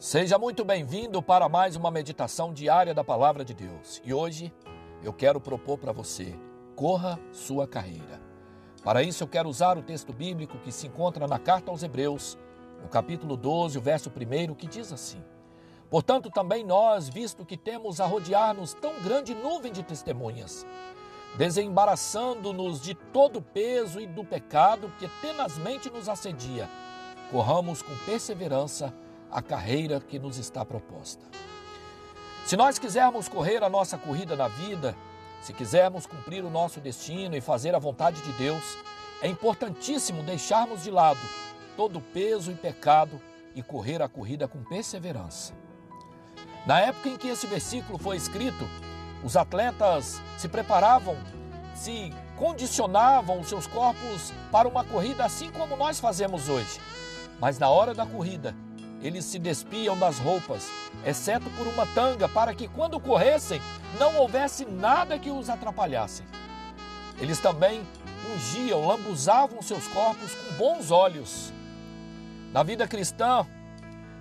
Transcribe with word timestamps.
Seja 0.00 0.38
muito 0.38 0.64
bem-vindo 0.64 1.20
para 1.20 1.46
mais 1.46 1.76
uma 1.76 1.90
meditação 1.90 2.54
diária 2.54 2.94
da 2.94 3.04
Palavra 3.04 3.44
de 3.44 3.52
Deus. 3.52 4.00
E 4.02 4.14
hoje 4.14 4.50
eu 5.02 5.12
quero 5.12 5.38
propor 5.38 5.76
para 5.76 5.92
você: 5.92 6.34
corra 6.74 7.20
sua 7.30 7.68
carreira. 7.68 8.18
Para 8.82 9.02
isso 9.02 9.22
eu 9.22 9.28
quero 9.28 9.46
usar 9.46 9.76
o 9.76 9.82
texto 9.82 10.10
bíblico 10.10 10.56
que 10.56 10.72
se 10.72 10.86
encontra 10.86 11.26
na 11.26 11.38
carta 11.38 11.70
aos 11.70 11.82
Hebreus, 11.82 12.38
no 12.82 12.88
capítulo 12.88 13.36
12, 13.36 13.76
o 13.76 13.80
verso 13.82 14.10
1, 14.10 14.54
que 14.54 14.66
diz 14.66 14.90
assim: 14.90 15.22
Portanto, 15.90 16.30
também 16.30 16.64
nós, 16.64 17.10
visto 17.10 17.44
que 17.44 17.58
temos 17.58 18.00
a 18.00 18.06
rodear-nos 18.06 18.72
tão 18.72 18.94
grande 19.02 19.34
nuvem 19.34 19.70
de 19.70 19.82
testemunhas, 19.82 20.64
desembaraçando-nos 21.36 22.80
de 22.80 22.94
todo 22.94 23.40
o 23.40 23.42
peso 23.42 24.00
e 24.00 24.06
do 24.06 24.24
pecado 24.24 24.90
que 24.98 25.06
tenazmente 25.20 25.90
nos 25.90 26.08
assedia, 26.08 26.66
corramos 27.30 27.82
com 27.82 27.94
perseverança 28.06 28.94
a 29.30 29.40
carreira 29.40 30.00
que 30.00 30.18
nos 30.18 30.38
está 30.38 30.64
proposta. 30.64 31.24
Se 32.44 32.56
nós 32.56 32.78
quisermos 32.78 33.28
correr 33.28 33.62
a 33.62 33.68
nossa 33.68 33.96
corrida 33.96 34.34
na 34.34 34.48
vida, 34.48 34.96
se 35.40 35.52
quisermos 35.52 36.06
cumprir 36.06 36.44
o 36.44 36.50
nosso 36.50 36.80
destino 36.80 37.36
e 37.36 37.40
fazer 37.40 37.74
a 37.74 37.78
vontade 37.78 38.20
de 38.22 38.32
Deus, 38.32 38.76
é 39.22 39.28
importantíssimo 39.28 40.22
deixarmos 40.22 40.82
de 40.82 40.90
lado 40.90 41.20
todo 41.76 41.98
o 41.98 42.02
peso 42.02 42.50
e 42.50 42.54
pecado 42.54 43.20
e 43.54 43.62
correr 43.62 44.02
a 44.02 44.08
corrida 44.08 44.48
com 44.48 44.62
perseverança. 44.64 45.54
Na 46.66 46.80
época 46.80 47.08
em 47.08 47.16
que 47.16 47.28
esse 47.28 47.46
versículo 47.46 47.98
foi 47.98 48.16
escrito, 48.16 48.68
os 49.24 49.36
atletas 49.36 50.20
se 50.36 50.48
preparavam, 50.48 51.16
se 51.74 52.12
condicionavam 52.36 53.40
os 53.40 53.48
seus 53.48 53.66
corpos 53.66 54.32
para 54.50 54.68
uma 54.68 54.84
corrida 54.84 55.24
assim 55.24 55.50
como 55.50 55.76
nós 55.76 56.00
fazemos 56.00 56.48
hoje. 56.48 56.80
Mas 57.38 57.58
na 57.58 57.68
hora 57.68 57.94
da 57.94 58.04
corrida, 58.04 58.54
eles 59.02 59.24
se 59.24 59.38
despiam 59.38 59.98
das 59.98 60.18
roupas, 60.18 60.68
exceto 61.04 61.48
por 61.50 61.66
uma 61.66 61.86
tanga, 61.86 62.28
para 62.28 62.54
que 62.54 62.68
quando 62.68 63.00
corressem 63.00 63.60
não 63.98 64.16
houvesse 64.16 64.64
nada 64.64 65.18
que 65.18 65.30
os 65.30 65.48
atrapalhasse. 65.48 66.22
Eles 67.18 67.38
também 67.38 67.82
ungiam, 68.34 68.86
lambuzavam 68.86 69.62
seus 69.62 69.86
corpos 69.88 70.34
com 70.34 70.54
bons 70.56 70.90
olhos. 70.90 71.52
Na 72.52 72.62
vida 72.62 72.86
cristã, 72.86 73.46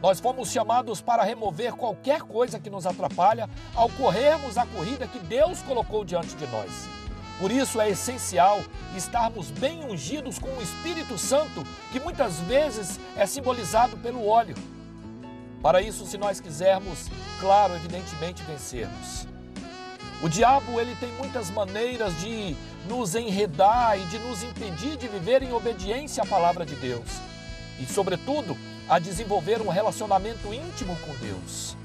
nós 0.00 0.20
fomos 0.20 0.50
chamados 0.50 1.00
para 1.00 1.24
remover 1.24 1.72
qualquer 1.72 2.22
coisa 2.22 2.60
que 2.60 2.70
nos 2.70 2.86
atrapalha 2.86 3.48
ao 3.74 3.88
corrermos 3.90 4.56
a 4.56 4.66
corrida 4.66 5.08
que 5.08 5.18
Deus 5.18 5.60
colocou 5.62 6.04
diante 6.04 6.36
de 6.36 6.46
nós. 6.46 6.88
Por 7.38 7.52
isso 7.52 7.80
é 7.80 7.90
essencial 7.90 8.60
estarmos 8.96 9.50
bem 9.50 9.84
ungidos 9.84 10.38
com 10.38 10.48
o 10.48 10.62
Espírito 10.62 11.16
Santo, 11.16 11.64
que 11.92 12.00
muitas 12.00 12.40
vezes 12.40 12.98
é 13.16 13.26
simbolizado 13.26 13.96
pelo 13.98 14.26
óleo. 14.26 14.56
Para 15.62 15.80
isso, 15.80 16.04
se 16.06 16.18
nós 16.18 16.40
quisermos, 16.40 17.08
claro, 17.40 17.74
evidentemente, 17.74 18.42
vencermos. 18.42 19.26
O 20.20 20.28
diabo, 20.28 20.80
ele 20.80 20.96
tem 20.96 21.10
muitas 21.12 21.48
maneiras 21.48 22.18
de 22.20 22.56
nos 22.88 23.14
enredar 23.14 23.96
e 23.98 24.04
de 24.06 24.18
nos 24.18 24.42
impedir 24.42 24.96
de 24.96 25.06
viver 25.06 25.42
em 25.42 25.52
obediência 25.52 26.24
à 26.24 26.26
palavra 26.26 26.66
de 26.66 26.74
Deus. 26.74 27.08
E, 27.78 27.86
sobretudo, 27.86 28.56
a 28.88 28.98
desenvolver 28.98 29.60
um 29.60 29.68
relacionamento 29.68 30.52
íntimo 30.52 30.96
com 30.96 31.14
Deus. 31.24 31.76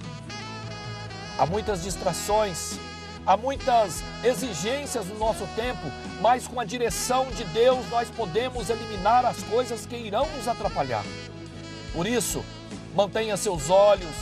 Há 1.37 1.45
muitas 1.45 1.83
distrações, 1.83 2.79
Há 3.25 3.37
muitas 3.37 4.03
exigências 4.21 5.05
no 5.07 5.17
nosso 5.17 5.47
tempo, 5.55 5.79
mas 6.19 6.45
com 6.45 6.59
a 6.59 6.65
direção 6.65 7.25
de 7.31 7.45
Deus 7.45 7.79
nós 7.89 8.09
podemos 8.09 8.69
eliminar 8.69 9.25
as 9.25 9.41
coisas 9.43 9.85
que 9.85 9.95
irão 9.95 10.27
nos 10.35 10.45
atrapalhar. 10.45 11.05
Por 11.93 12.05
isso, 12.05 12.43
mantenha 12.93 13.37
seus 13.37 13.69
olhos 13.69 14.13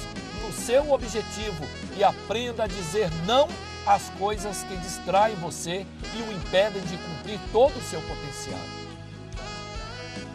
no 0.43 0.53
seu 0.53 0.91
objetivo 0.91 1.65
e 1.97 2.03
aprenda 2.03 2.65
a 2.65 2.67
dizer 2.67 3.09
não 3.25 3.47
às 3.87 4.09
coisas 4.19 4.63
que 4.63 4.77
distraem 4.77 5.35
você 5.37 5.83
e 6.15 6.21
o 6.21 6.31
impedem 6.31 6.83
de 6.83 6.97
cumprir 6.97 7.39
todo 7.51 7.75
o 7.75 7.83
seu 7.83 7.99
potencial. 8.01 8.59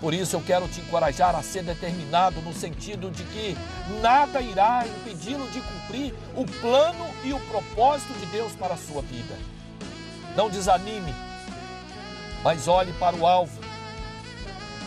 Por 0.01 0.13
isso 0.13 0.35
eu 0.37 0.43
quero 0.45 0.67
te 0.67 0.81
encorajar 0.81 1.37
a 1.37 1.43
ser 1.43 1.63
determinado 1.63 2.41
no 2.43 2.53
sentido 2.53 3.13
de 3.13 3.23
que 3.25 3.57
nada 4.03 4.41
irá 4.41 4.85
impedi-lo 4.87 5.49
de 5.51 5.61
cumprir 5.61 6.13
o 6.35 6.45
plano 6.61 7.06
e 7.25 7.33
o 7.33 7.41
propósito 7.41 8.13
de 8.15 8.27
Deus 8.27 8.53
para 8.53 8.75
a 8.75 8.79
sua 8.79 9.03
vida. 9.03 9.35
Não 10.37 10.51
desanime, 10.51 11.15
mas 12.43 12.69
olhe 12.69 12.93
para 12.95 13.17
o 13.17 13.27
alvo. 13.27 13.67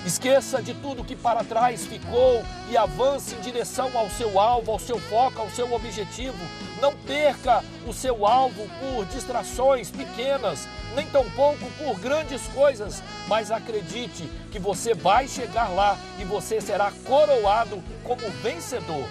Esqueça 0.05 0.61
de 0.61 0.73
tudo 0.75 1.03
que 1.03 1.15
para 1.15 1.43
trás 1.43 1.85
ficou 1.85 2.41
e 2.69 2.77
avance 2.77 3.35
em 3.35 3.41
direção 3.41 3.91
ao 3.97 4.09
seu 4.09 4.39
alvo, 4.39 4.71
ao 4.71 4.79
seu 4.79 4.97
foco, 4.97 5.41
ao 5.41 5.49
seu 5.49 5.73
objetivo. 5.73 6.37
Não 6.81 6.95
perca 6.95 7.61
o 7.85 7.91
seu 7.91 8.25
alvo 8.25 8.65
por 8.79 9.05
distrações 9.07 9.91
pequenas, 9.91 10.69
nem 10.95 11.05
tampouco 11.07 11.65
por 11.77 11.99
grandes 11.99 12.41
coisas, 12.55 13.03
mas 13.27 13.51
acredite 13.51 14.23
que 14.51 14.57
você 14.57 14.93
vai 14.93 15.27
chegar 15.27 15.67
lá 15.67 15.97
e 16.17 16.23
você 16.23 16.61
será 16.61 16.91
coroado 17.05 17.83
como 18.05 18.29
vencedor. 18.41 19.05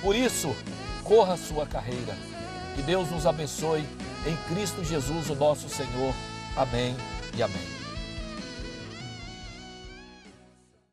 Por 0.00 0.14
isso, 0.14 0.54
corra 1.02 1.36
sua 1.36 1.66
carreira. 1.66 2.16
Que 2.80 2.86
Deus 2.86 3.10
nos 3.10 3.26
abençoe 3.26 3.84
em 4.26 4.34
Cristo 4.48 4.82
Jesus, 4.82 5.28
o 5.28 5.34
nosso 5.34 5.68
Senhor. 5.68 6.14
Amém 6.56 6.96
e 7.36 7.42
amém. 7.42 7.89